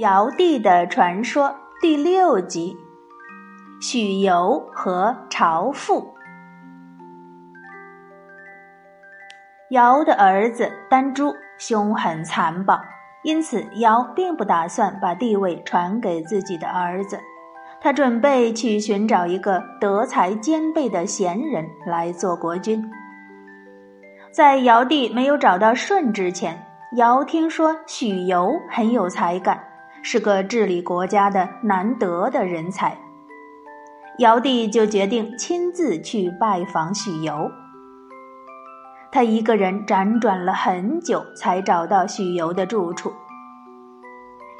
[0.00, 2.74] 尧帝的传说第六集：
[3.82, 6.14] 许由和朝父。
[9.68, 12.80] 尧的儿子丹朱凶狠残暴，
[13.24, 17.20] 因此尧并不打算把地位传给自己的儿子。
[17.78, 22.90] 他准备去寻找一个德才兼备的贤人来做国君。
[24.32, 26.64] 在尧帝没有找到舜之前，
[26.96, 29.62] 尧听说许由很有才干。
[30.02, 32.98] 是个治理国家的难得的人才，
[34.18, 37.50] 尧帝就决定亲自去拜访许由。
[39.12, 43.12] 他一个人辗转了很久，才找到许由的住处。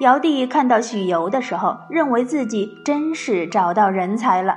[0.00, 4.56] 尧帝看到许由的时候，认为自己真是找到人才了。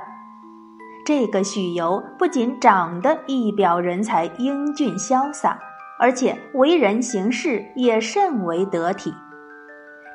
[1.06, 5.58] 这个许由不仅长得一表人才、英俊潇洒，
[6.00, 9.14] 而且为人行事也甚为得体。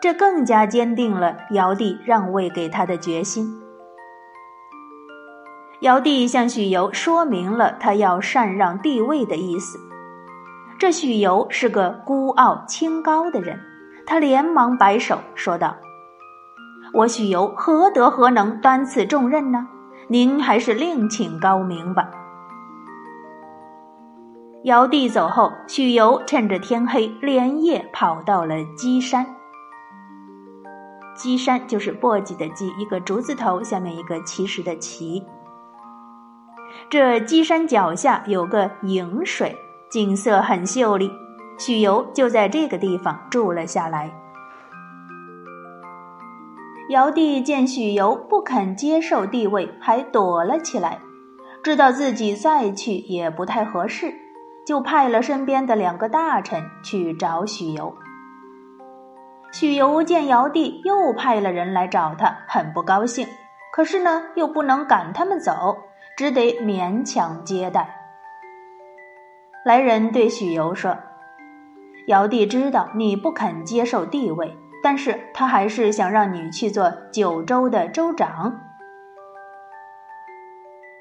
[0.02, 3.62] 这更加坚定了尧帝让位给他的决心。
[5.82, 9.80] 尧帝向许由说明了他要禅让帝位的意思。
[10.78, 13.60] 这许由是个孤傲清高的人，
[14.06, 15.76] 他连忙摆手说道
[16.94, 19.68] ：“我许由何德何能担此重任呢？
[20.08, 22.10] 您还是另请高明吧。”
[24.64, 29.26] 尧帝走后，许由趁着天黑，连夜跑到了箕山。
[31.20, 35.22] 箕山就是簸箕的箕，一个竹字头下面一个奇石的奇。
[36.90, 39.58] 这箕山脚下有个颍水，
[39.92, 41.12] 景色很秀丽。
[41.58, 44.10] 许由就在这个地方住了下来。
[46.90, 51.02] 尧帝见许由不肯接受帝位，还躲了起来，
[51.62, 54.14] 知道自己再去也不太合适，
[54.66, 57.94] 就派了身边的两个大臣去找许由。
[59.52, 63.28] 许由见尧帝又派了人来找他，很不高兴。
[63.72, 65.78] 可是呢，又不能赶他们走，
[66.18, 67.96] 只得勉强接待。
[69.66, 70.98] 来人对许由说
[72.08, 78.60] ：“尧帝知道你不肯接受帝位，但是他还是想让你去做九州的州长。”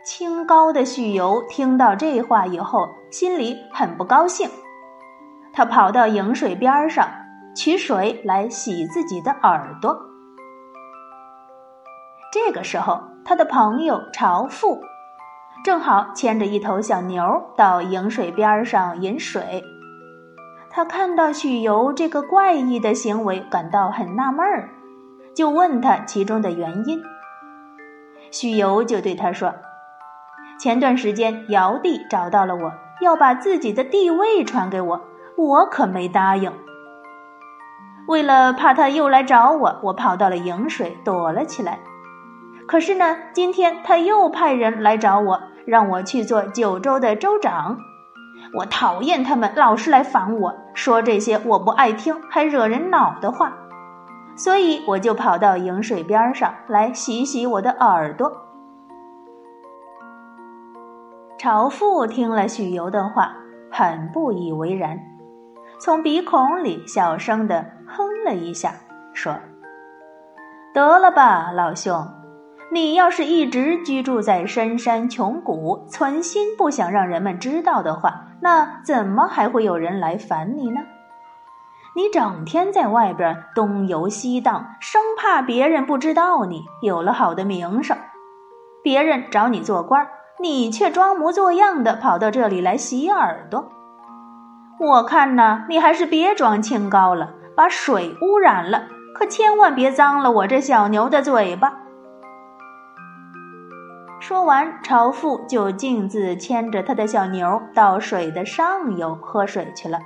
[0.04, 4.48] 清高的许由听到这话以后，心里很不高兴，
[5.53, 7.08] 他跑到颍水边上。
[7.58, 9.98] 取水来洗自己的耳朵。
[12.32, 14.80] 这个时候，他的朋友朝父
[15.64, 17.20] 正好牵着一头小牛
[17.56, 19.64] 到颍水边上饮水。
[20.70, 24.69] 他看到许由这个怪异的行为，感到很纳闷儿，
[25.34, 27.02] 就问他其中的原因。
[28.30, 29.52] 许由就对他说
[30.60, 35.00] ：“前段时间，尧帝找到了我，要把自己的地位传给我，
[35.36, 36.52] 我可没答应。”
[38.08, 41.78] 为了怕他又来找我，我跑到了颍水躲了起来。
[42.66, 47.76] 可是呢，今天他又派人来找我，让我去做九州的州长。
[48.54, 53.52] 我讨厌他们老是来烦我，说这些我不爱听还惹人恼的话，
[54.34, 58.32] 所以我就跑到颍水边上来洗洗我的耳朵。
[61.38, 63.36] 朝父听了许由的话，
[63.70, 64.98] 很不以为然。
[65.81, 68.75] 从鼻孔里小声的哼了一下，
[69.15, 69.33] 说
[70.75, 72.05] ：“得了吧，老兄，
[72.72, 80.81] 你要是一直居住在深山穷谷，存心不想让人们知道的话，那怎么还会有人来烦你呢？
[81.94, 87.97] 你整天在外边东游西荡，生怕别人不知道你有了好的名声，
[88.83, 90.09] 别人找你做官，
[90.41, 93.71] 你却装模作样的跑到这里来洗耳朵。”
[94.81, 101.72] 我看呢，你还是别装清高了，把水污染了，可千万别脏了我这小牛的嘴巴。
[104.21, 109.99] 说完，朝父就径自牵着他的小牛到水的上游喝水去了。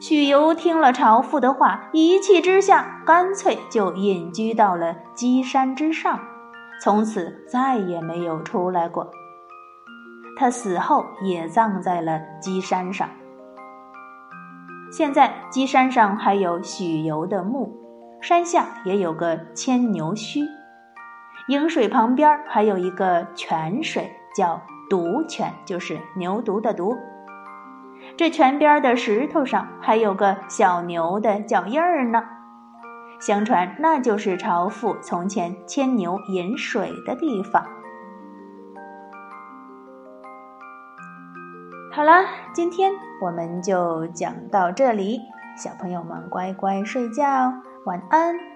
[0.00, 6.18] 许由听了朝父的话，一气之下，干脆就隐居到了箕山之上，
[6.82, 9.12] 从此再也没有出来过。
[10.36, 13.08] 他死后也葬在了箕山上。
[14.90, 17.72] 现在箕山上还有许由的墓，
[18.20, 20.46] 山下也有个牵牛墟，
[21.48, 26.96] 颍水旁边还有一个泉水，叫犊泉，就是牛犊的犊。
[28.16, 32.22] 这泉边的石头上还有个小牛的脚印儿呢，
[33.20, 37.64] 相传那就是朝父从前牵牛饮水的地方。
[41.94, 42.24] 好了，
[42.54, 42.90] 今天
[43.20, 45.20] 我们就讲到这里。
[45.58, 47.52] 小朋友们乖乖睡觉，
[47.84, 48.51] 晚安。